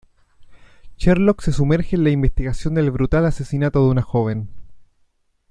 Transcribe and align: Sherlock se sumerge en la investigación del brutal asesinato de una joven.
Sherlock 0.97 1.41
se 1.43 1.51
sumerge 1.51 1.95
en 1.95 2.03
la 2.03 2.09
investigación 2.09 2.73
del 2.73 2.89
brutal 2.89 3.23
asesinato 3.27 3.83
de 3.85 3.91
una 3.91 4.01
joven. 4.01 4.49